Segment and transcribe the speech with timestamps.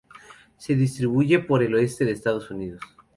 [0.57, 2.81] Se distribuye por el oeste de Estados Unidos.